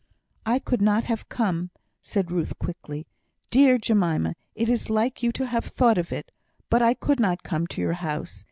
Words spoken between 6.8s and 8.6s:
I could not come to your house.